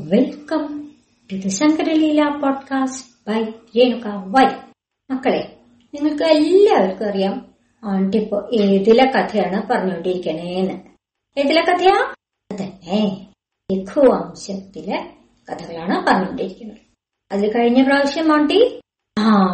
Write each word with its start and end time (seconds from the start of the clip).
Welcome 0.00 0.92
to 1.32 1.36
the 1.36 1.48
Shankaraleela 1.48 2.28
podcast 2.28 3.30
by 3.30 3.42
Renuka 3.44 4.06
Y. 4.06 4.44
മക്കളെ 5.10 5.56
നിങ്ങൾക്ക് 5.94 6.22
എല്ലാവർക്കും 6.22 7.08
അറിയാം 7.08 7.54
ആണ്ടി 7.84 8.18
ഇപ്പൊ 8.18 8.50
ഏതിലെ 8.52 9.04
കഥയാണ് 9.04 9.68
പറഞ്ഞുകൊണ്ടിരിക്കണേന്ന്. 9.68 10.72
ഏതിലെ 11.40 11.60
കഥയാ? 11.60 12.14
അതന്നെ. 12.52 13.32
ലഘുവംശത്തിലെ 13.72 15.14
കഥകളാണ് 15.50 16.06
പറഞ്ഞുകൊണ്ടിരിക്കുന്നത്. 16.06 16.78
അതിൽ 17.32 17.52
കഴിഞ്ഞ 17.52 17.82
പ്രാവശ്യം 17.82 18.32
ആണ്ടി? 18.32 18.80
ആ 19.18 19.46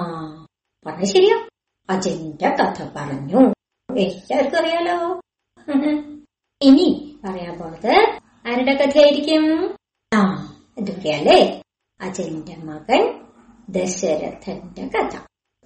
പറഞ്ഞ 0.86 1.04
ശരിയാ. 1.04 1.48
അജന്റെ 1.90 2.48
കഥ 2.48 2.88
പറഞ്ഞു. 2.96 3.52
എല്ലാവർക്കും 3.98 4.58
അറിയാലോ? 4.58 5.20
ഇനി 6.62 7.16
പറയാൻ 7.24 7.58
പോണത് 7.58 8.18
ആരുടെ 8.46 8.74
കഥയായിരിക്കും? 8.74 9.75
ഇത് 10.90 11.60
അജന്റെ 12.00 12.56
മകൻ 12.64 13.14
ദശരഥന്റെ 13.68 14.86
കഥ. 14.86 15.16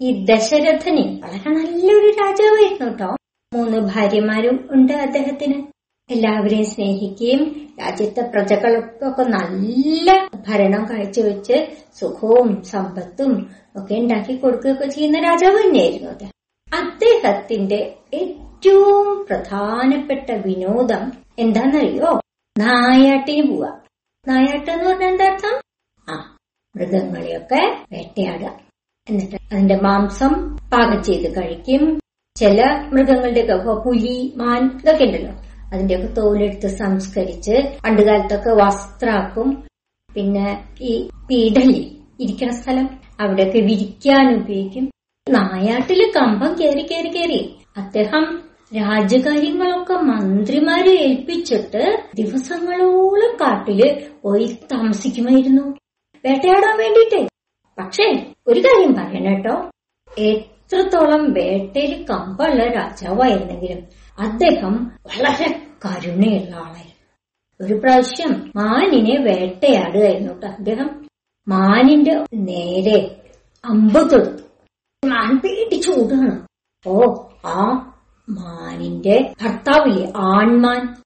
ഈ 0.01 0.25
ദശരഥന് 0.25 1.23
വളരെ 1.23 1.51
നല്ലൊരു 1.51 2.07
രാജാവായിരുന്നു 2.07 2.91
കേട്ടോ. 2.91 3.17
മൂന്ന് 3.55 3.79
ഭാര്യമാരും 3.79 4.69
ഉണ്ട് 4.71 4.93
അദ്ദേഹത്തിന്. 4.93 5.63
എല്ലാവരെയും 6.11 6.65
സ്നേഹിക്കുകയും 6.65 7.69
രാജ്യത്തെ 7.81 8.21
പ്രജകൾക്കൊക്കെ 8.21 9.23
നല്ല 9.23 10.31
ഭരണം 10.49 10.87
കാഴ്ചവെച്ച് 10.91 11.77
സുഖവും 12.01 12.63
സമ്പത്തും 12.63 13.51
ഒക്കെ 13.77 13.95
ഉണ്ടാക്കി 13.95 14.37
കൊടുക്കുകയൊക്കെ 14.37 14.87
ചെയ്യുന്ന 14.87 15.19
രാജാവ് 15.19 15.59
തന്നെയായിരുന്നു 15.59 16.11
അദ്ദേഹം. 16.11 16.33
അദ്ദേഹത്തിന്റെ 16.77 17.95
ഏറ്റവും 18.15 19.27
പ്രധാനപ്പെട്ട 19.31 20.31
വിനോദം 20.31 21.13
എന്താണെന്നറിയോ? 21.39 22.21
നായാട്ടിന് 22.59 23.51
പോവാ. 23.51 23.81
നായാട്ട് 24.29 24.71
എന്ന് 24.71 24.85
പറഞ്ഞ 24.85 25.05
എന്താ 25.05 25.25
അർത്ഥം? 25.25 25.61
ആ 26.15 26.37
മൃഗങ്ങളെയൊക്കെ 26.77 27.85
വേട്ടയാടുക. 27.93 28.61
എന്നിട്ട് 29.09 29.37
അതിന്റെ 29.53 29.77
മാംസം 29.77 30.57
പാകം 30.57 31.03
ചെയ്ത് 31.03 31.43
കഴിക്കും. 31.43 32.01
ചില 32.37 32.65
മൃഗങ്ങളുടെയൊക്കെ 32.93 33.57
പുലി 33.57 34.33
മാൻ 34.37 34.81
ഇതൊക്കെ 34.83 35.05
ഉണ്ടല്ലോ. 35.05 35.33
അതിന്റെയൊക്കെ 35.73 36.07
തോലെടുത്ത് 36.07 36.67
സംസ്കരിച്ച് 36.67 37.79
പണ്ടുകാലത്തൊക്കെ 37.85 38.51
വസ്ത്രാക്കും. 38.51 39.67
പിന്നെ 40.15 40.65
ഈ 40.81 41.09
പീഡലി 41.09 41.99
ഇരിക്കണ 42.21 42.51
സ്ഥലം. 42.51 43.01
അവിടെയൊക്കെ 43.21 43.59
വിരിക്കാൻ 43.59 44.35
ഉപയോഗിക്കും. 44.37 44.91
നായാട്ടിൽ 45.29 46.13
കമ്പം 46.17 46.55
കയറി 46.61 46.83
കയറി 46.83 47.09
കയറി 47.09 47.55
അദ്ദേഹം 47.77 48.50
രാജകാര്യങ്ങളൊക്കെ 48.75 49.93
മന്ത്രിമാരെ 49.93 50.93
ഏൽപ്പിച്ചിട്ട് 50.93 52.03
ദിവസങ്ങളോളം 52.17 53.37
കാട്ടിൽ 53.37 53.81
പോയി 54.23 54.59
താമസിക്കുമായിരുന്നു. 54.73 55.63
വേട്ടയാടാൻ 56.25 56.79
വേണ്ടിട്ട് 56.79 57.29
പക്ഷേ 57.79 58.07
ഒരു 58.47 58.61
കാര്യം 58.61 58.95
പറയണേട്ടോ 58.95 59.71
എത്രത്തോളം 60.19 61.33
വേട്ടയിൽ 61.33 62.07
കമ്പുള്ള 62.07 62.65
രാജാവായിരുന്നെങ്കിലും 62.67 63.81
അദ്ദേഹം 64.19 64.75
വളരെ 64.85 65.49
കരുണയുള്ള 65.85 66.57
ആളായിരുന്നു. 66.57 66.97
ഒരു 67.61 67.75
പ്രാവശ്യം 67.75 68.53
മാനിനെ 68.57 69.17
വേട്ടയാടുകയായിരുന്നു 69.23 70.33
കേട്ടോ 70.33 70.49
അദ്ദേഹം. 70.49 71.09
മാനിന്റെ 71.49 72.25
നേരെ 72.35 72.99
അമ്പ് 73.65 74.11
തൊടുത്തു. 74.11 74.43
മാൻ 75.07 75.39
പേടിച്ചോടുകയാണ് 75.39 76.39
ഓ 76.87 77.15
ആ 77.45 77.90
മാനിന്റെ 78.31 79.35
ഭർത്താവില്ലേ? 79.43 80.13
ആൺമാൻ. 80.17 80.97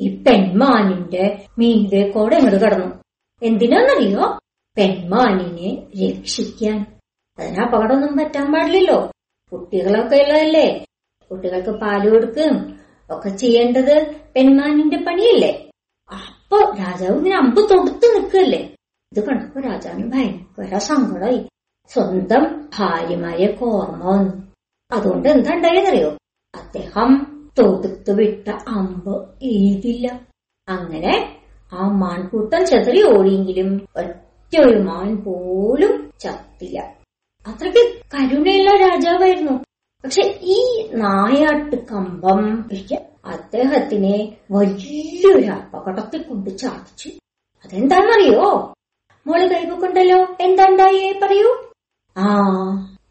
ഈ 0.00 0.22
പെൺമാനിന്റെ 0.22 1.46
മീതെ 1.58 2.10
കൂടെ 2.10 2.36
ഇങ്ങോട്ട് 2.36 2.60
കടന്നു. 2.60 2.94
എന്തിനാന്നറിയോ? 3.42 4.38
പെൺമാനിനെ 4.76 5.86
രക്ഷിക്കാൻ. 6.02 6.86
അതിന് 7.38 7.60
അപകടമൊന്നും 7.60 8.16
പറ്റാൻ 8.16 8.52
പാടില്ലല്ലോ. 8.52 9.10
കുട്ടികളൊക്കെ 9.52 10.16
ഉള്ളതല്ലേ? 10.16 10.84
കുട്ടികൾക്ക് 11.30 11.70
പാൽ 11.70 12.10
കൊടുക്കും. 12.10 12.78
ഒക്കെ 13.10 13.28
ചെയ്യേണ്ടത് 13.28 14.16
പെൺമാനിന്റെ 14.36 14.96
പണിയല്ലേ? 14.96 15.70
അപ്പൊ 16.12 16.74
രാജാവ് 16.78 17.16
ഇങ്ങനെ 17.16 17.36
അമ്പ് 17.36 17.56
തൊടുത്ത് 17.56 18.16
നിൽക്കല്ലേ 18.16 18.76
ഇത് 19.12 19.26
കണ്ടപ്പോ 19.26 19.60
രാജാവിന് 19.60 20.12
ഭയങ്കര 20.12 20.78
സങ്കടമായി. 20.78 21.48
സ്വന്തം 21.88 22.68
ഭാര്യമാരെ 22.78 23.58
ഓർമ്മ 23.62 24.04
വന്നു. 24.04 24.52
അതുകൊണ്ട് 24.92 25.28
എന്താ 25.28 25.54
ഉണ്ടായെന്നറിയോ 25.54 26.18
അദ്ദേഹം 26.54 27.26
തൊടുത്തു 27.58 28.12
വിട്ട 28.12 28.48
അമ്പ് 28.48 29.28
എഴുതില്ല. 29.42 30.20
അങ്ങനെ 30.68 31.40
ആ 31.72 31.88
മാൻകൂട്ടം 31.88 32.66
ചെതറി 32.66 33.18
ഓടിയെങ്കിലും 33.18 33.88
ഒറ്റ 33.96 34.60
ഒരു 34.60 34.78
മാൻ 34.78 35.16
പോലും 35.16 36.10
ചത്തില്ല. 36.20 36.78
അത്രയ്ക്ക് 37.46 38.02
കരുണയുള്ള 38.14 38.88
രാജാവായിരുന്നു. 38.88 39.52
പക്ഷെ 40.04 40.38
ഈ 40.42 40.88
നായാട്ട് 40.94 41.76
കമ്പം 41.76 42.68
അദ്ദേഹത്തിനെ 43.24 44.36
വലിയൊരു 44.50 45.46
അപകടത്തിൽ 45.46 46.22
കൊണ്ട് 46.22 46.50
ചാടിച്ചു. 46.58 47.08
അതെന്താണെന്നറിയോ? 47.64 48.74
മോൾ 49.26 49.46
കൈവക്കൊണ്ടല്ലോ 49.46 50.36
എന്താണ്ടായേ? 50.40 51.20
പറയൂ. 51.22 51.70
ആ 52.16 52.26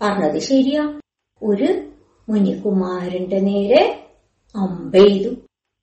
പറഞ്ഞത് 0.02 0.40
ശരിയാ. 0.40 1.00
ഒരു 1.44 1.92
മുനികുമാരന്റെ 2.30 3.40
നേരെ 3.40 4.08
അമ്പെയ്തു. 4.56 5.30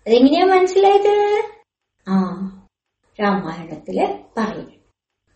അതെങ്ങനെയാ 0.07 0.45
മനസ്സിലായത്? 0.45 1.43
ആ 2.09 2.21
രാമായണത്തിൽ 3.23 4.19
പറയും 4.37 4.73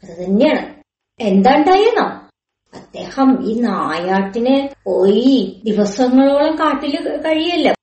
അത് 0.03 0.25
തന്നെയാണ്. 0.25 0.83
എന്താണ്ടായിരുന്നോ 1.21 2.07
അദ്ദേഹം 2.75 3.51
ഈ 3.51 3.61
നായാട്ടിന് 3.61 4.69
പോയി 4.85 5.63
ദിവസങ്ങളോളം 5.65 6.59
കാട്ടിൽ 6.59 7.21
കഴിയല്ല. 7.21 7.75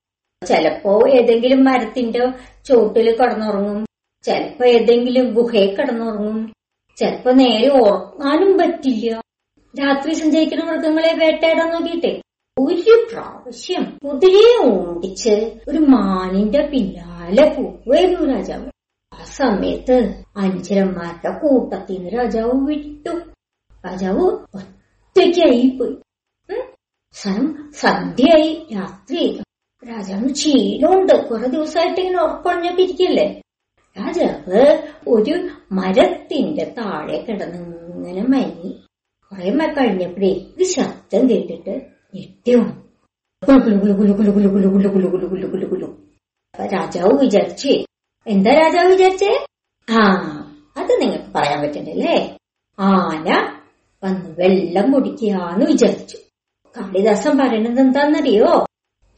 ചിലപ്പോ 0.47 1.08
ഏതെങ്കിലും 1.09 1.63
മരത്തിന്റെ 1.63 2.31
ചോട്ടിൽ 2.66 3.18
കിടന്നുറങ്ങും. 3.18 3.85
ചിലപ്പോ 4.24 4.66
ഏതെങ്കിലും 4.66 5.34
ഗുഹയിൽ 5.34 5.75
കിടന്നുറങ്ങും. 5.75 6.53
ചിലപ്പോ 6.97 7.31
നേരെ 7.31 7.69
ഉറങ്ങാനും 7.69 8.58
പറ്റില്ല. 8.58 9.22
രാത്രി 9.79 10.13
സഞ്ചരിക്കുന്ന 10.13 10.63
മൃഗങ്ങളെ 10.63 11.13
വേട്ടയാടാൻ 11.13 11.69
നോക്കിയിട്ടേ. 11.69 12.22
ഒരു 12.59 13.08
പ്രാവശ്യം 13.12 13.97
കുതിരയെ 14.03 14.72
ഓടിച്ച് 14.72 15.59
ഒരു 15.68 15.78
മാനിന്റെ 15.78 16.68
പിന്നാലെ 16.68 17.56
പോവായിരുന്നു 17.58 18.34
രാജാവ്. 18.34 18.66
ആ 19.14 19.24
സമയത്ത് 19.24 20.24
അഞ്ചരന്മാരുടെ 20.38 21.40
കൂട്ടത്തിൽ 21.40 21.94
നിന്ന് 21.94 22.09
രാജാവ് 22.09 22.52
വിട്ടു. 22.53 23.09
രാജാവ് 23.88 24.22
ഒറ്റയ്ക്കായി 24.56 25.78
പോയി 25.80 25.96
സ്ഥലം 27.12 27.72
സന്ധ്യയായി 27.75 28.68
രാത്രി. 28.76 29.41
രാജാവിന് 29.90 30.34
ക്ഷീണമുണ്ട് 30.34 31.30
കുറെ 31.30 31.47
ദിവസമായിട്ട് 31.47 32.02
ഇങ്ങനെ 32.02 32.24
ഇരിക്കല്ലേ? 32.84 33.41
രാജാവ് 34.02 34.90
ഒരു 35.08 35.50
മരത്തിന്റെ 35.72 36.74
താഴെ 36.78 37.18
കിടന്നിങ്ങനെ 37.18 38.22
മയങ്ങി. 38.22 38.72
കുറെ 39.31 39.74
കഴിഞ്ഞപ്പോഴേ 39.74 40.34
ഒരു 40.58 40.64
ശബ്ദം 40.64 41.30
കേട്ടിട്ട് 41.30 41.98
വന്നു 42.14 42.68
രാജാവ് 46.72 47.22
വിചാരിച്ചേ 47.22 47.86
എന്താ 48.28 48.53
രാജാവ് 48.53 48.94
വിചാരിച്ചേ 48.94 49.46
ആ 49.88 50.02
അത് 50.78 51.02
നിങ്ങൾക്ക് 51.02 51.36
പറയാൻ 51.36 51.62
പറ്റണ്ടല്ലേ 51.62 52.38
ആന 52.80 53.58
വന്ന് 54.03 54.36
വെള്ളം 54.38 54.94
കുടിക്കാന്ന് 54.94 55.66
വിചാരിച്ചു 55.66 56.18
കാളിദാസൻ 56.75 57.38
പറയണത് 57.38 57.80
എന്താന്നറിയോ 57.80 58.66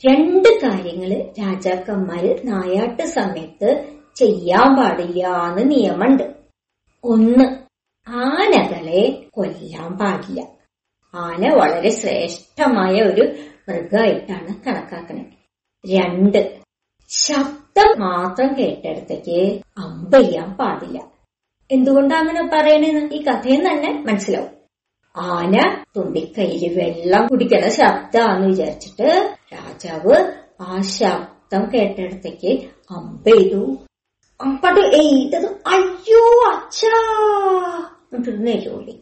രണ്ട് 0.04 0.50
കാര്യങ്ങൾ 0.64 1.32
രാജാക്കന്മാര് 1.40 2.44
നായാട്ട് 2.44 3.10
സമയത്ത് 3.10 3.88
ചെയ്യാൻ 4.16 4.78
പാടില്ലാന്ന് 4.78 5.72
നിയമമുണ്ട് 5.72 6.34
ഒന്ന് 7.04 7.72
ആനകളെ 8.08 9.28
കൊല്ലാൻ 9.32 9.98
പാടില്ല 9.98 10.61
ആന 11.14 11.50
വളരെ 11.50 11.90
ശ്രേഷ്ഠമായ 11.90 13.02
ഒരു 13.02 13.22
മൃഗമായിട്ടാണ് 13.70 14.64
കണക്കാക്കുന്നത്. 14.68 15.34
രണ്ട്. 15.84 16.42
ശബ്ദം 17.10 18.00
മാത്രം 18.00 18.58
കേട്ടടുത്തേക്ക് 18.60 19.62
അമ്പയ്യാൻ 19.78 20.54
പാടില്ല. 20.54 20.98
എന്തുകൊണ്ടാ 21.72 22.20
അങ്ങനെ 22.20 22.50
പറയണെന്ന് 22.54 23.14
ഈ 23.14 23.24
കഥയിൽ 23.24 23.68
തന്നെ 23.68 24.04
മനസ്സിലാവും. 24.08 24.50
ആന 25.18 25.56
തുമ്പിക്കൈയിൽ 25.98 26.78
വെള്ളം 26.78 27.28
കുടിക്കണ 27.28 27.68
ശബ്ദാന്ന് 27.70 28.48
വിചാരിച്ചിട്ട് 28.48 29.38
രാജാവ് 29.54 30.16
ആ 30.62 30.82
ശബ്ദം 30.82 31.72
കേട്ടെടുത്തേക്ക് 31.74 32.52
അമ്പെയ്തു. 32.92 33.78
അമ്പട്ട് 34.42 34.80
എയ്തത് 34.80 35.46
അയ്യോ 35.46 36.24
അച്ഛാ! 36.52 36.96
എന്നിട്ട് 38.14 38.48
നെല്ലോളി 38.48 38.96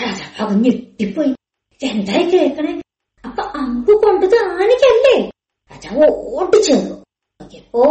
രാജാവ് 0.00 0.54
ഞെട്ടിപ്പോയി 0.64 1.32
എന്തായി 1.80 2.24
കേൾക്കണേ 2.32 2.72
അപ്പൊ 3.24 3.42
അമ്പ് 3.60 3.92
കൊണ്ടത് 4.02 4.36
ആണിക്കല്ലേ 4.50 5.16
രാജാവ് 5.70 6.06
ഓടിച്ചേർന്നു 6.34 6.96
നോക്കിയപ്പോ 7.40 7.84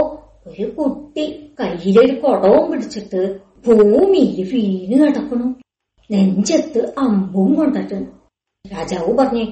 ഒരു 0.47 0.65
കുട്ടി 0.77 1.25
കയ്യിലൊരു 1.59 2.15
കുടവും 2.21 2.63
പിടിച്ചിട്ട് 2.71 3.21
ഭൂമിയിൽ 3.65 4.37
വീണ് 4.51 4.95
കിടക്കണു 5.01 5.47
നെഞ്ചത്ത് 6.09 6.81
അമ്പും 6.97 7.49
കൊണ്ടിട്ടു. 7.55 7.97
രാജാവ് 8.65 9.11
പറഞ്ഞു 9.17 9.43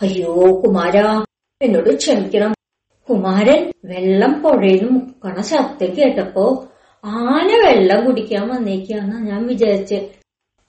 അയ്യോ 0.00 0.32
കുമാര 0.62 0.96
എന്നോട് 1.60 1.90
ക്ഷമിക്കണം. 1.96 2.52
കുമാരൻ 3.08 3.60
വെള്ളം 3.84 4.32
പുഴയിൽ 4.42 4.82
മുക്കണ 4.94 5.36
ശബ്ദം 5.50 5.90
കേട്ടപ്പോ 5.98 6.44
ആന 7.04 7.48
വെള്ളം 7.64 8.00
കുടിക്കാൻ 8.06 8.44
വന്നേക്കാന്ന് 8.48 9.18
ഞാൻ 9.28 9.40
വിചാരിച്ച്. 9.46 9.98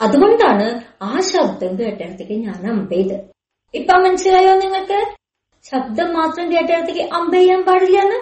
അതുകൊണ്ടാണ് 0.01 0.81
ആ 1.01 1.19
ശബ്ദം 1.19 1.80
കേട്ടിടത്തേക്ക് 1.80 2.33
ഞാൻ 2.33 2.69
അമ്പെയ്ത്. 2.71 3.31
ഇപ്പൊ 3.74 3.94
മനസ്സിലായോ 3.98 4.56
നിങ്ങൾക്ക്? 4.56 5.00
ശബ്ദം 5.63 6.13
മാത്രം 6.13 6.51
കേട്ടിടത്തേക്ക് 6.51 7.09
പാടില്ല 7.65 7.98
എന്ന് 7.98 8.15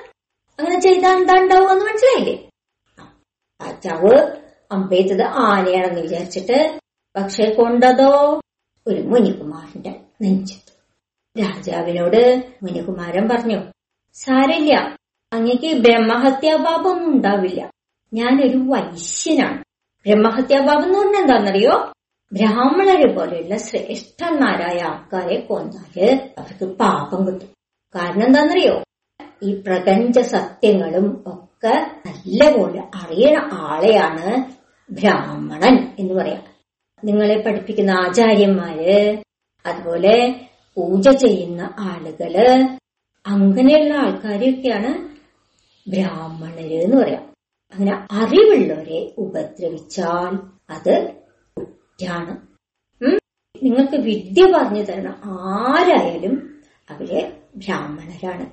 അങ്ങനെ 0.60 0.80
ചെയ്താൽ 0.80 1.18
എന്താ 1.18 1.34
ഉണ്ടാവുമെന്ന് 1.34 1.86
മനസ്സിലായില്ലേ? 1.86 2.50
രാജാവ് 3.62 4.38
അമ്പെയ്തത് 4.72 5.22
ആനയാണെന്ന് 5.22 6.02
വിചാരിച്ചിട്ട് 6.02 6.80
പക്ഷെ 7.16 7.54
കൊണ്ടതോ? 7.54 8.42
ഒരു 8.88 9.02
മുനികുമാരന്റെ 9.02 9.90
നെഞ്ചത്ത്. 10.22 10.74
രാജാവിനോട് 11.42 12.44
മുനികുമാരൻ 12.64 13.30
പറഞ്ഞു 13.30 13.60
സാരില്ല 14.14 14.98
അങ്ങക്ക് 15.34 15.74
ബ്രഹ്മഹത്യാപാപമൊന്നും 15.80 17.12
ഉണ്ടാവില്ല. 17.12 17.72
ഞാനൊരു 18.14 18.58
വൈശ്യനാണ്. 18.58 19.64
ബ്രഹ്മഹത്യാപാപം 20.06 20.84
എന്ന് 20.84 21.00
പറഞ്ഞാൽ 21.00 21.22
എന്താണെന്നറിയോ 21.22 21.92
ബ്രാഹ്മണരെ 22.34 23.16
പോലെയുള്ള 23.16 23.58
ശ്രേഷ്ഠന്മാരായ 23.58 24.80
ആൾക്കാരെ 24.82 25.40
കൊന്നാൽ 25.40 26.32
അവർക്ക് 26.38 26.66
പാപം 26.66 27.28
കിട്ടും. 27.28 27.50
കാരണം 27.96 28.26
എന്താണെന്നറിയോ? 28.26 28.84
ഈ 29.44 29.54
പ്രപഞ്ച 29.68 30.20
സത്യങ്ങളും 30.20 31.24
ഒക്കെ 31.28 31.92
നല്ലപോലെ 32.06 32.84
അറിയണ 32.96 33.50
ആളെയാണ് 33.54 34.44
ബ്രാഹ്മണൻ 34.94 35.96
എന്ന് 36.00 36.14
പറയാം. 36.14 36.44
നിങ്ങളെ 37.04 37.42
പഠിപ്പിക്കുന്ന 37.42 37.92
ആചാര്യന്മാര് 37.92 39.18
അതുപോലെ 39.66 40.46
പൂജ 40.76 41.10
ചെയ്യുന്ന 41.10 41.74
ആളുകൾ 41.80 42.62
അങ്ങനെയുള്ള 43.28 43.94
ആൾക്കാരെയൊക്കെയാണ് 43.94 45.10
ബ്രാഹ്മണര് 45.90 46.74
എന്ന് 46.74 46.98
പറയാം. 46.98 47.29
അങ്ങനെ 47.74 48.08
അറിവുള്ളവരെ 48.12 49.14
ഉപദ്രവിച്ചാൽ 49.18 50.34
അത് 50.70 50.94
കുറ്റാണ്. 51.58 52.34
നിങ്ങൾക്ക് 53.56 53.96
വിദ്യ 53.96 54.44
പറഞ്ഞു 54.56 54.82
തരണം 54.82 55.16
ആരായാലും 55.48 56.36
അവരെ 56.90 57.22
ബ്രാഹ്മണരാണ്. 57.56 58.46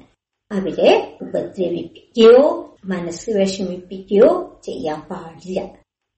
അവരെ 0.50 1.18
ഉപദ്രവിപ്പിക്കുകയോ 1.22 2.36
മനസ്സ് 2.84 3.30
വിഷമിപ്പിക്കുകയോ 3.30 4.60
ചെയ്യാൻ 4.64 5.00
പാടില്ല. 5.00 5.60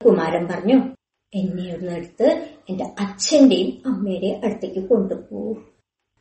കുമാരൻ 0.00 0.46
പറഞ്ഞു 0.46 0.78
എന്നെ 1.34 1.66
ഒന്ന് 1.74 1.92
എടുത്ത് 1.92 2.28
എന്റെ 2.70 2.84
അച്ഛന്റെയും 2.98 3.70
അമ്മയുടെയും 3.86 4.44
അടുത്തേക്ക് 4.44 4.88
കൊണ്ടുപോകൂ 4.88 5.54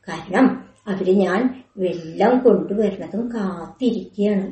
കാരണം 0.08 0.46
അവർ 0.86 1.08
ഞാൻ 1.24 1.40
വെള്ളം 1.78 2.38
കൊണ്ടുവരണതും 2.38 3.24
കാത്തിരിക്കുകയാണ്. 3.34 4.46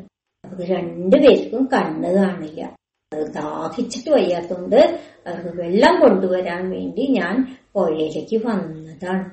അവർക്ക് 0.46 0.62
രണ്ടുപേർക്കും 0.62 1.68
കണ്ണ് 1.72 2.14
കാണില്ല. 2.14 2.76
അത് 3.12 3.32
ദാഹിച്ചിട്ട് 3.32 4.10
വയ്യാത്തതുകൊണ്ട് 4.10 5.00
അവർക്ക് 5.26 5.60
വെള്ളം 5.60 6.00
കൊണ്ടുവരാൻ 6.00 6.70
വേണ്ടി 6.70 7.06
ഞാൻ 7.10 7.58
പുഴയിലേക്ക് 7.74 8.46
വന്നതാണ്. 8.46 9.30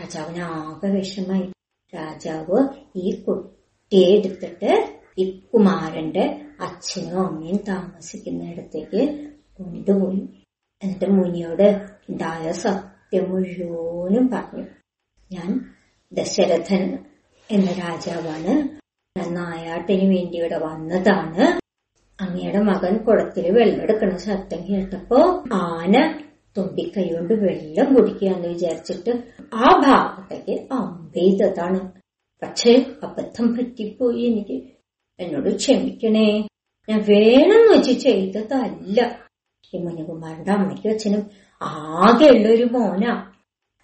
രാജാവിന് 0.00 0.42
ആകെ 0.42 0.88
വിഷമായി. 0.88 1.52
രാജാവ് 1.94 2.68
ഈ 2.96 3.20
കുട്ടിയെ 3.20 4.18
എടുത്തിട്ട് 4.18 5.00
ഈ 5.18 5.40
കുമാരന്റെ 5.54 6.40
അച്ഛനും 6.60 7.26
അമ്മയും 7.26 7.56
താമസിക്കുന്ന 7.68 8.50
ഇടത്തേക്ക് 8.50 9.28
കൊണ്ടുപോയി. 9.58 10.28
എന്നിട്ട് 10.82 11.10
മുനിയോട് 11.10 11.80
ഉണ്ടായ 12.10 12.52
സത്യം 12.52 13.30
മുഴുവനും 13.30 14.30
പറഞ്ഞു. 14.32 14.66
ഞാൻ 15.32 15.60
ദശരഥൻ 16.12 17.04
എന്ന 17.50 17.72
രാജാവാണ്. 17.72 18.83
നായാട്ടിന് 19.18 20.16
വേണ്ടി 20.16 20.36
ഇവിടെ 20.36 20.58
വന്നതാണ്. 20.58 21.60
അങ്ങയുടെ 22.20 22.58
മകൻ 22.58 22.96
കുടത്തിൽ 22.96 23.50
വെള്ളമെടുക്കണ 23.50 24.16
ശബ്ദം 24.16 24.66
കേട്ടപ്പോ 24.68 25.44
ആന 25.52 26.20
തുമ്പിക്കൈ 26.56 27.04
കൊണ്ട് 27.08 27.34
വെള്ളം 27.34 27.94
കുടിക്കുകയെന്ന് 27.94 28.48
വിചാരിച്ചിട്ട് 28.48 29.10
ആ 29.54 29.82
ഭാഗത്തേക്ക് 29.86 30.72
അമ്പെയ്തതാണ് 30.72 31.92
പക്ഷേ 32.42 32.86
അബദ്ധം 33.02 33.56
പറ്റിപ്പോയി. 33.56 34.22
എനിക്ക് 34.22 34.62
എന്നോട് 35.20 35.56
ക്ഷമിക്കണേ. 35.56 36.48
ഞാൻ 36.88 37.04
വേണമെന്ന് 37.08 37.78
വെച്ച് 37.78 37.92
ചെയ്തതല്ല. 37.92 39.26
ഈ 39.74 39.78
മുനികുമാരന്റെ 39.78 40.52
അമ്മയ്ക്കും 40.52 40.90
അച്ഛനും 40.90 41.30
ആകെയുള്ള 41.62 42.48
ഒരു 42.48 42.64
മോനാ. 42.64 43.32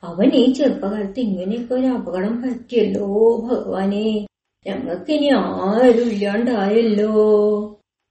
അവൻ 0.03 0.35
ഈ 0.35 0.53
ചെറുപ്പകാലത്ത് 0.53 1.21
ഇങ്ങനെയൊക്കെ 1.21 1.75
ഒരു 1.75 1.87
അപകടം 1.87 2.43
പറ്റിയല്ലോ 2.43 3.06
ഭഗവാനെ. 3.50 4.27
ഞങ്ങൾക്ക് 4.67 5.11
ഇനി 5.12 5.29
ആരും 5.67 6.09
ഇല്ലാണ്ടായല്ലോ 6.15 7.11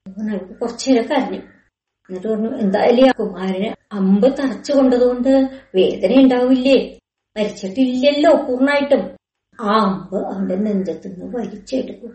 ഞങ്ങൾക്ക് 0.05 0.53
കുറച്ചേരെ 0.61 1.03
കരഞ്ഞു 1.09 1.41
എന്നിട്ട് 2.09 2.27
പറഞ്ഞു 2.27 2.51
എന്തായാലും 2.63 3.11
കുമാരന് 3.19 3.67
അമ്പ് 3.97 4.27
തറച്ചു 4.39 4.71
കൊണ്ടതുകൊണ്ട് 4.73 5.29
വേദന 5.77 6.13
ഉണ്ടാവില്ലേ? 6.21 6.77
മരിച്ചിട്ടില്ലല്ലോ 7.35 8.31
പൂർണമായിട്ടും 8.45 9.03
ആ 9.59 9.73
അമ്പ് 9.85 10.17
അവന്റെ 10.31 10.55
നെഞ്ചത്തുനിന്ന് 10.65 11.27
വലിച്ചെടുക്കും. 11.37 12.11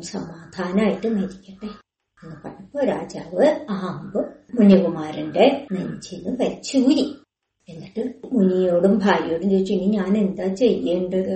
സമാധാനമായിട്ട് 0.00 1.08
മരിക്കട്ടെ 1.16 1.68
എന്ന് 2.18 2.36
പറഞ്ഞപ്പോ 2.42 2.80
രാജാവ് 2.92 3.46
ആ 3.70 3.76
അമ്പ് 3.92 4.20
മുനികുമാരന്റെ 4.56 5.46
നെഞ്ചിന്ന് 5.74 6.32
വലിച്ചൂരി. 6.42 7.06
എന്നിട്ട് 7.68 8.02
മുനിയോടും 8.34 8.94
ഭാര്യയോടും 9.04 9.48
ചോദിച്ചു 9.50 9.72
ഇനി 9.76 9.88
ഞാൻ 9.98 10.12
എന്താ 10.24 10.46
ചെയ്യേണ്ടത്? 10.62 11.34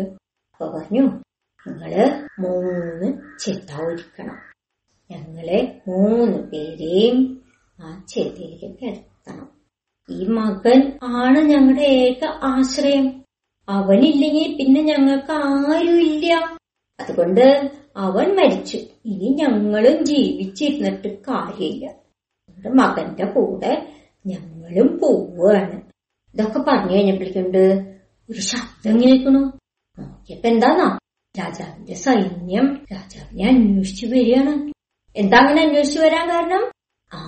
അപ്പൊ 0.53 0.67
പറഞ്ഞു 0.77 1.05
നിങ്ങൾ 1.67 1.93
മൂന്ന് 2.39 3.39
ചിത 3.39 3.81
ഒരുക്കണം 3.81 4.39
ഞങ്ങളെ 5.11 5.81
മൂന്ന് 5.89 6.39
പേരെയും 6.39 7.43
ആ 7.81 8.05
ചെത്തിയിലേക്ക് 8.09 8.79
കിടത്തണം. 8.79 9.49
ഈ 10.11 10.27
മകൻ 10.27 10.99
ആണ് 11.03 11.39
ഞങ്ങളുടെ 11.39 11.83
ഏക 11.83 12.25
ആശ്രയം. 12.25 13.23
അവനില്ലെങ്കിൽ 13.69 14.57
പിന്നെ 14.59 14.83
ഞങ്ങൾക്ക് 14.83 15.33
ആരുമില്ല 15.33 16.33
അതുകൊണ്ട് 17.01 17.45
അവൻ 17.97 18.37
മരിച്ചു. 18.37 18.77
ഇനി 19.05 19.37
ഞങ്ങളും 19.41 20.05
ജീവിച്ചിരുന്നിട്ട് 20.05 21.19
കാര്യമില്ല. 21.29 21.87
മകന്റെ 22.67 23.27
കൂടെ 23.27 23.73
ഞങ്ങളും 24.27 24.99
പോവുകയാണ്. 25.03 25.83
ഇതൊക്കെ 26.35 26.59
പറഞ്ഞു 26.59 26.93
കഴിഞ്ഞപ്പോഴേക്കുണ്ട് 26.93 27.63
ഒരു 28.31 28.41
ശബ്ദം 28.41 29.01
കേൾക്കണു 29.01 29.41
നോക്കിയപ്പോ 29.99 30.49
എന്താന്നാ? 30.49 30.99
രാജാവിന്റെ 31.39 31.95
സൈന്യം 31.95 32.87
രാജാവിനെ 32.93 33.49
അന്വേഷിച്ചു 33.49 34.07
വരികയാണ്. 34.07 34.73
എന്താ 35.17 35.39
അങ്ങനെ 35.39 35.63
അന്വേഷിച്ചു 35.63 36.01
വരാൻ 36.01 36.29
കാരണം? 36.29 36.63
ആ 37.13 37.21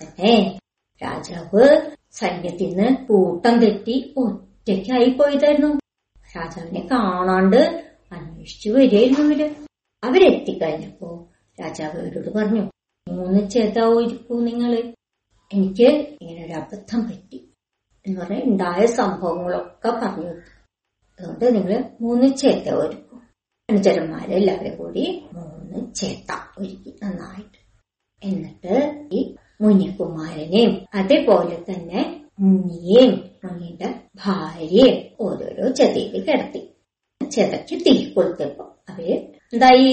തന്നെ. 0.00 0.58
രാജാവ് 1.02 1.64
സൈന്യത്തിൽ 2.10 2.68
നിന്ന് 2.68 3.06
കൂട്ടം 3.06 3.58
തെറ്റി 3.58 4.14
ഒറ്റയ്ക്കായി 4.16 5.10
പോയതായിരുന്നു. 5.10 5.70
രാജാവിനെ 6.36 6.88
കാണാണ്ട് 6.92 7.60
അന്വേഷിച്ചു 8.12 8.70
വരികയായിരുന്നു 8.70 9.34
ഇവർ 9.34 9.54
അവരെത്തിക്കഴിഞ്ഞപ്പോ 10.02 11.28
രാജാവ് 11.58 11.98
അവരോട് 12.00 12.38
പറഞ്ഞു 12.38 12.64
മൂന്ന് 13.08 13.50
ചേതാവോ 13.50 14.00
ഇരിക്കൂ 14.00 14.40
നിങ്ങൾ. 14.40 14.72
എനിക്ക് 15.52 15.88
ഇങ്ങനെ 16.22 16.46
ഒരു 16.46 16.52
അബദ്ധം 16.52 17.00
പറ്റി. 17.08 17.38
എന്ന് 18.06 18.20
പറഞ്ഞാൽ 18.20 18.42
ഉണ്ടായ 18.42 18.86
സംഭവങ്ങളൊക്കെ 18.86 19.88
പറഞ്ഞു 19.88 20.30
അതുകൊണ്ട് 21.20 21.54
നിങ്ങൾ 21.54 21.84
മൂന്ന് 22.00 22.36
ചേത്ത 22.36 22.66
ഒരുക്കും 23.68 23.76
അനുചരന്മാരെല്ലാവരും 23.76 24.76
കൂടി 24.76 25.02
മൂന്ന് 25.36 25.78
ചേട്ട 25.98 26.28
ഒരുക്കി 26.58 26.90
നന്നായിട്ട്. 27.02 27.58
എന്നിട്ട് 28.22 28.74
ഈ 29.12 29.20
മുനികുമാരനെയും 29.62 30.72
അതേപോലെ 30.94 31.56
തന്നെ 31.68 32.00
മുനിയെയും 32.42 33.12
മുനിയുടെ 33.44 33.88
ഭാര്യയും 34.22 34.96
ഓരോരോ 35.20 35.66
ചെതയിൽ 35.78 36.14
കിടത്തി. 36.28 36.62
ചെതയ്ക്ക് 37.20 37.76
തീ 37.86 37.94
കൊടുത്തപ്പോ 38.14 38.64
അവർ 38.90 39.08
എന്തായി? 39.54 39.92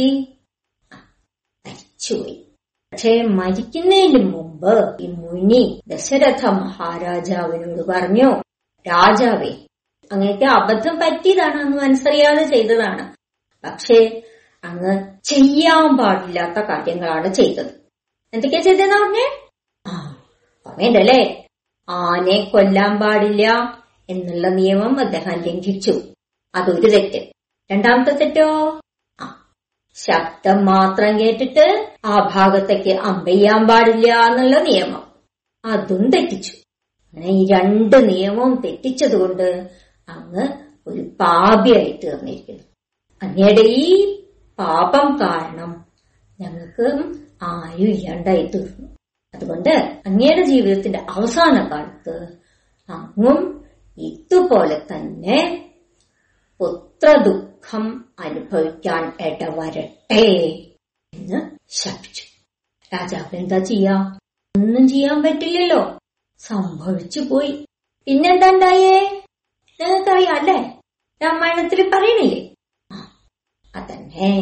മരിച്ചുപോയി. 1.65 2.37
പക്ഷേ 2.93 3.13
മരിക്കുന്നതിന് 3.39 4.21
മുമ്പ് 4.33 4.73
ഈ 5.03 5.07
മുനി 5.21 5.63
ദശരഥ 5.87 6.43
മഹാരാജാവിനോട് 6.61 7.83
പറഞ്ഞു 7.91 8.29
രാജാവേ 8.85 9.53
അങ്ങനെയൊക്കെ 10.11 10.47
അബദ്ധം 10.59 10.95
പറ്റിയതാണ് 11.03 11.59
അന്ന് 11.63 11.77
മനസ്സറിയാതെ 11.83 12.43
ചെയ്തതാണ്. 12.53 13.03
പക്ഷേ 13.65 14.21
അങ്ങ് 14.63 15.23
ചെയ്യാൻ 15.23 15.97
പാടില്ലാത്ത 15.97 16.59
കാര്യങ്ങളാണ് 16.59 17.33
ചെയ്തത്. 17.33 17.71
എന്തൊക്കെയാ 18.33 18.61
ചെയ്തെന്ന് 18.61 18.95
പറഞ്ഞേ? 18.95 19.49
ആ 19.87 20.23
പറയണ്ടല്ലേ 20.67 21.47
ആനെ 21.89 22.49
കൊല്ലാൻ 22.53 22.99
പാടില്ല 22.99 23.47
എന്നുള്ള 24.09 24.47
നിയമം 24.47 24.99
അദ്ദേഹം 24.99 25.31
ലംഘിച്ചു. 25.31 26.01
അതൊരു 26.55 26.89
തെറ്റ്. 26.89 27.25
രണ്ടാമത്തെ 27.71 28.11
തെറ്റോ? 28.11 28.79
ആ 29.21 29.53
ശബ്ദം 29.95 30.65
മാത്രം 30.65 31.19
കേട്ടിട്ട് 31.19 31.95
ആ 32.05 32.29
ഭാഗത്തേക്ക് 32.35 32.89
അമ്പയ്യാൻ 32.89 33.67
പാടില്ല 33.67 34.13
എന്നുള്ള 34.13 34.59
നിയമം. 34.59 35.03
അതും 35.65 36.09
തെറ്റിച്ചു. 36.09 36.51
അങ്ങനെ 36.51 37.27
ഈ 37.27 37.47
രണ്ട് 37.47 38.09
നിയമവും 38.09 38.61
തെറ്റിച്ചതുകൊണ്ട് 38.61 39.69
അങ്ങ് 40.09 40.47
ഒരു 40.87 41.01
പാപിയായി 41.01 41.99
തീർന്നിരിക്കുന്നു. 42.03 42.63
അങ്ങയുടെ 43.23 43.61
ഈ 43.61 44.19
പാപം 44.59 45.15
കാരണം 45.21 45.85
ഞങ്ങൾക്ക് 46.39 47.19
ആരും 47.41 47.89
ഇല്ലാണ്ടായി 47.89 48.45
തീർന്നു. 48.45 48.87
അതുകൊണ്ട് 49.35 49.69
അങ്ങയുടെ 50.05 50.41
ജീവിതത്തിന്റെ 50.41 51.05
അവസാന 51.09 51.69
കാലത്ത് 51.71 52.37
അങ്ങും 52.89 53.65
ഇതുപോലെ 53.97 54.79
തന്നെ 54.79 55.69
പുത്ര 56.59 57.23
ദുഃഖം 57.23 58.05
അനുഭവിക്കാൻ 58.19 59.13
ഇടവരട്ടെ 59.21 60.25
എന്ന് 61.13 61.57
ശപിച്ചു. 61.69 62.23
രാജാവ് 62.95 63.35
എന്താ 63.35 63.59
ചെയ്യാ? 63.59 64.19
ഒന്നും 64.57 64.87
ചെയ്യാൻ 64.87 65.23
പറ്റില്ലല്ലോ. 65.23 65.99
സംഭവിച്ചു 66.39 67.19
പോയി. 67.19 67.65
പിന്നെന്താ 68.05 68.51
ഉണ്ടായേ? 68.51 69.23
നിങ്ങൾക്കറിയാം 69.81 70.35
അല്ലേ? 70.35 70.81
രാമായണത്തിൽ 71.23 71.91
പറയണില്ലേ? 71.93 72.54
അതന്നെ. 73.75 74.33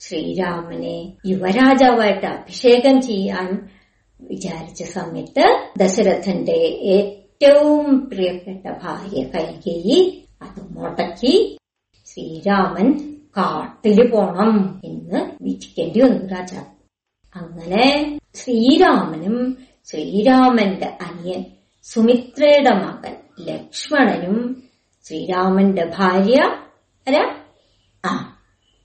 ശ്രീരാമനെ 0.00 0.96
യുവരാജാവായിട്ട് 1.26 2.26
അഭിഷേകം 2.26 3.00
ചെയ്യാൻ 3.00 3.48
വിചാരിച്ച 4.20 4.82
സമയത്ത് 4.90 5.44
ദശരഥന്റെ 5.78 6.58
ഏറ്റവും 6.96 8.08
പ്രിയപ്പെട്ട 8.08 8.64
ഭാര്യ 8.82 9.22
കൈകേയി 9.24 9.98
അത് 10.40 10.60
മുടക്കി 10.74 11.34
ശ്രീരാമൻ 12.06 12.88
കാട്ടിൽ 13.36 14.10
പോണം 14.10 14.52
എന്ന് 14.84 15.18
വിധിക്കേണ്ടി 15.42 16.00
വന്നു 16.00 16.26
രാജാവ്. 16.28 16.70
അങ്ങനെ 17.34 17.86
ശ്രീരാമനും 18.34 19.36
ശ്രീരാമന്റെ 19.88 20.98
അനിയൻ 21.00 21.42
സുമിത്രയുടെ 21.86 22.70
മകൻ 22.84 23.14
ലക്ഷ്മണനും 23.40 24.38
ശ്രീരാമന്റെ 25.04 25.84
ഭാര്യ 25.98 26.38
ആ 27.06 27.22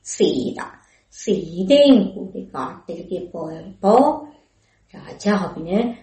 സീത. 0.05 0.63
സീതയും 1.11 2.15
കൂടി 2.15 2.43
കാട്ടിലേക്ക് 2.45 3.31
പോയപ്പോ 3.31 4.27
രാജാവിന് 4.95 5.93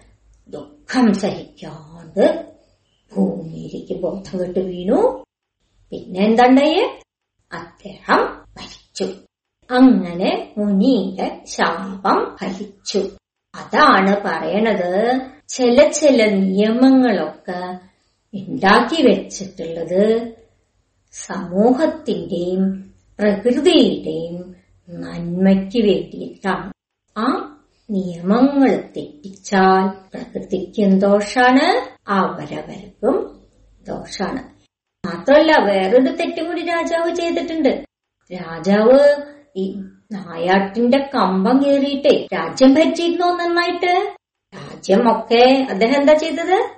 ദുഃഖം 0.51 1.13
സഹിക്കാണ്ട് 1.13 2.51
ഭൂമിയിലേക്ക് 3.15 4.01
ബോധം 4.01 4.39
കെട്ട് 4.39 4.59
വീണു. 4.59 5.23
പിന്നെ 5.89 6.19
എന്തണ്ടേ 6.19 6.99
അദ്ദേഹം 7.53 8.17
മരിച്ചു. 8.57 9.03
അങ്ങനെ 9.71 10.53
മുനിയുടെ 10.57 11.43
ശാപം 11.45 12.37
ഫലിച്ചു. 12.41 13.09
അതാണ് 13.55 14.21
പറയണത്. 14.25 15.21
ചില 15.47 15.87
ചില 15.87 16.29
നിയമങ്ങളൊക്കെ 16.29 17.79
ഉണ്ടാക്കി 18.33 19.01
വെച്ചിട്ടുള്ളത് 19.01 20.33
സമൂഹത്തിന്റെയും 21.11 22.90
പ്രകൃതിയുടെയും 23.21 24.55
നന്മയ്ക്ക് 24.89 25.85
വേണ്ടിയിട്ടാണ്. 25.87 26.73
ആ 27.17 27.57
നിയമങ്ങൾ 27.91 28.69
തെറ്റിച്ചാൽ 28.97 29.87
പ്രകൃതിക്കും 29.87 30.99
ദോഷാണ് 30.99 31.89
അവരവർക്കും 32.07 33.41
ദോഷാണ്. 33.87 34.43
മാത്രമല്ല 35.05 35.51
വേറൊരു 35.65 36.11
തെറ്റും 36.11 36.47
കൂടി 36.47 36.61
രാജാവ് 36.61 37.15
ചെയ്തിട്ടുണ്ട്. 37.15 37.83
രാജാവ് 38.33 39.23
ഈ 39.55 39.75
നായാട്ടിന്റെ 40.11 41.09
കമ്പം 41.15 41.57
കയറിയിട്ടേ 41.57 42.27
രാജ്യം 42.33 42.73
ഭരിച്ചിരുന്നോ 42.73 43.37
നന്നായിട്ട്? 43.37 44.13
രാജ്യം 44.55 45.11
ഒക്കെ 45.11 45.67
അദ്ദേഹം 45.69 46.01
എന്താ 46.01 46.13
ചെയ്തത്? 46.13 46.69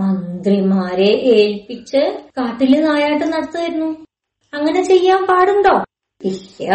മന്ത്രിമാരെ 0.00 1.12
ഏൽപ്പിച്ച് 1.12 2.18
കാട്ടിൽ 2.38 2.80
നായാട്ട് 2.84 3.24
നടത്തുമായിരുന്നു. 3.24 4.06
അങ്ങനെ 4.54 4.82
ചെയ്യാൻ 4.82 5.26
പാടുണ്ടോ? 5.26 5.84
ഇല്ല. 6.24 6.68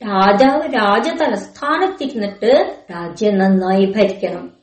രാജാവ് 0.00 0.74
രാജ 0.74 1.08
തലസ്ഥാനത്തിരുന്നിട്ട് 1.08 2.76
രാജ്യം 2.90 3.38
നന്നായി 3.38 3.84
ഭരിക്കണം. 3.84 4.56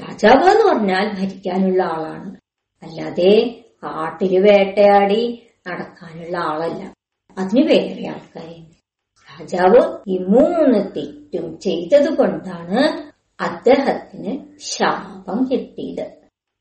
രാജാവ് 0.00 0.50
എന്ന് 0.50 0.72
പറഞ്ഞാൽ 0.72 1.14
ഭരിക്കാനുള്ള 1.20 1.82
ആളാണ്. 1.82 2.36
അല്ലാതെ 2.82 3.62
കാട്ടിൽ 3.82 4.38
വേട്ടയാടി 4.38 5.46
നടക്കാനുള്ള 5.68 6.38
ആളല്ല. 6.38 6.94
അതിന് 7.38 7.66
വേറെ 7.68 8.08
ആൾക്കാരുണ്ട് 8.08 8.74
രാജാവ് 9.28 9.98
ഈ 10.08 10.18
മൂന്ന് 10.18 10.78
തെറ്റും 10.96 11.60
ചെയ്തത് 11.60 12.16
കൊണ്ടാണ് 12.16 12.82
അദ്ദേഹത്തിന് 13.40 14.58
ശാപം 14.60 15.48
കിട്ടിയത്. 15.52 16.06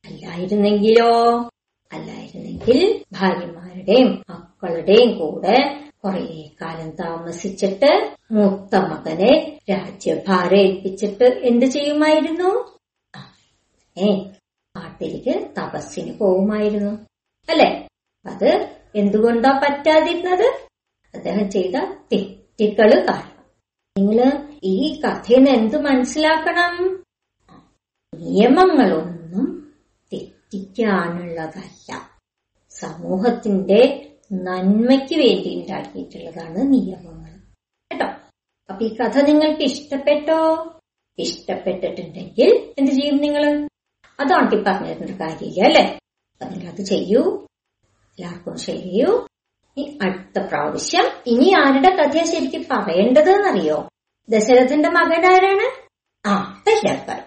അല്ലായിരുന്നെങ്കിലോ? 0.06 1.12
അല്ലായിരുന്നെങ്കിൽ 1.94 3.04
ഭാര്യമാരുടെയും 3.14 4.24
മക്കളുടെയും 4.30 5.20
കൂടെ 5.20 5.58
കുറെ 6.06 6.52
കാലം 6.62 6.90
താമസിച്ചിട്ട് 6.90 8.16
മൂത്ത 8.32 8.76
മകനെ 8.76 9.60
രാജ്യഭാരം 9.70 10.58
ഏൽപ്പിച്ചിട്ട് 10.58 11.24
എന്ത് 11.24 11.66
ചെയ്യുമായിരുന്നു? 11.66 12.78
ഏ 13.98 14.24
കാട്ടിലേക്ക് 14.78 15.52
തപസ്സിന് 15.58 16.18
പോവുമായിരുന്നു. 16.18 16.92
അല്ലെ? 17.50 17.88
അത് 18.26 18.78
എന്തുകൊണ്ടാ 18.96 19.52
പറ്റാതിരുന്നത്? 19.52 20.68
അദ്ദേഹം 21.16 21.52
ചെയ്ത 21.52 21.76
തെറ്റുകൾ 22.14 23.06
കാരണം. 23.10 23.46
നിങ്ങൾ 23.98 24.50
ഈ 24.64 25.02
കഥയിൽ 25.02 25.38
നിന്ന് 25.38 25.52
എന്ത് 25.52 25.82
മനസ്സിലാക്കണം? 25.82 27.04
നിയമങ്ങളൊന്നും 28.16 29.74
തെറ്റിക്കാനുള്ളതല്ല. 30.14 32.10
സമൂഹത്തിന്റെ 32.70 34.10
നന്മയ്ക്ക് 34.34 35.16
വേണ്ടി 35.16 35.56
ഉണ്ടാക്കിയിട്ടുള്ളതാണ് 35.60 36.74
നിയമങ്ങൾ. 36.74 37.32
കേട്ടോ? 37.92 38.06
അപ്പൊ 38.70 38.86
ഈ 38.86 38.96
കഥ 38.96 39.20
നിങ്ങൾക്ക് 39.22 39.62
ഇഷ്ടപ്പെട്ടോ? 39.62 40.72
ഇഷ്ടപ്പെട്ടിട്ടുണ്ടെങ്കിൽ 41.20 42.74
എന്ത് 42.80 42.92
ചെയ്യും 42.92 43.18
നിങ്ങൾ 43.18 43.70
അതാണ് 44.20 44.56
ഈ 44.56 44.64
പറഞ്ഞിരുന്ന 44.64 45.26
കാര്യമില്ല 45.26 45.64
അല്ലെ? 45.64 45.82
അപ്പൊ 45.82 46.46
നിങ്ങൾ 46.46 46.72
അത് 46.72 46.82
ചെയ്യൂ. 46.82 47.48
എല്ലാവർക്കും 48.20 48.58
ഷെയർ 48.58 48.84
ചെയ്യൂ. 48.84 49.28
ഇനി 49.78 50.00
അടുത്ത 50.02 50.46
പ്രാവശ്യം 50.48 51.06
ഇനി 51.28 51.54
ആരുടെ 51.54 51.90
കഥയാ 51.90 52.24
ശരിക്കും 52.24 52.66
പറയേണ്ടത് 52.72 53.30
എന്നറിയോ 53.30 53.90
ദശരഥന്റെ 54.30 54.90
മകൻ 54.90 55.26
ആരാണ്? 55.26 55.88
ആ 56.28 56.64
ദശരഥൻ. 56.68 57.24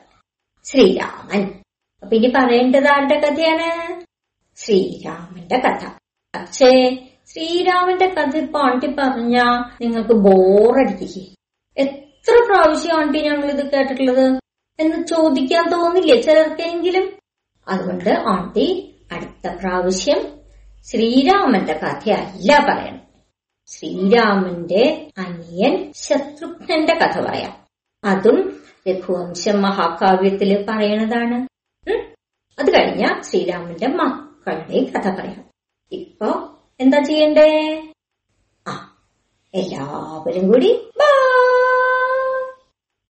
ശ്രീരാമൻ. 0.65 1.63
അപ്പൊ 2.03 2.17
ഇനി 2.17 2.27
പറയേണ്ടത് 2.27 2.87
ആരുടെ 2.87 3.21
കഥയാണ്? 3.21 4.01
ശ്രീരാമന്റെ 4.57 5.59
കഥ. 5.59 6.06
പക്ഷേ 6.35 6.99
ശ്രീരാമന്റെ 7.27 8.07
കഥ 8.07 8.37
ഇപ്പൊ 8.37 8.61
ആണ്ടി 8.61 8.87
പറഞ്ഞ 8.87 9.39
നിങ്ങൾക്ക് 9.81 10.13
ബോറടിക്കേ. 10.13 11.35
എത്ര 11.77 12.33
പ്രാവശ്യം 12.47 12.99
ആണ്ടി 12.99 13.23
ഞങ്ങൾ 13.23 13.51
ഇത് 13.51 13.71
കേട്ടിട്ടുള്ളത് 13.71 14.41
എന്ന് 14.81 15.07
ചോദിക്കാൻ 15.07 15.71
തോന്നില്ലേ 15.73 16.23
ചിലർക്കെങ്കിലും? 16.23 17.13
അതുകൊണ്ട് 17.69 18.11
ആണ്ടി 18.11 18.95
അടുത്ത 19.13 19.53
പ്രാവശ്യം 19.53 20.37
ശ്രീരാമന്റെ 20.85 21.73
കഥയല്ല 21.73 22.59
പറയണം. 22.69 23.01
ശ്രീരാമന്റെ 23.67 25.11
അനിയൻ 25.19 25.93
ശത്രുഘ്നന്റെ 25.93 26.95
കഥ 26.95 27.21
പറയാം. 27.21 27.67
അതും 28.05 28.61
രഘുവംശം 28.89 29.63
മഹാകാവ്യത്തിൽ 29.63 30.67
പറയണതാണ്. 30.69 31.49
അത് 32.59 32.71
കഴിഞ്ഞ 32.71 33.21
ശ്രീരാമന്റെ 33.21 33.87
മക്കളുടെ 33.87 34.85
കഥ 34.85 35.21
പറയാം. 35.21 35.46
ഇപ്പൊ 35.93 36.29
എന്താ 36.81 36.99
ചെയ്യണ്ടേ? 37.01 37.49
ആ 38.67 38.73
എല്ലാവരും 39.55 40.49
കൂടി 40.49 40.71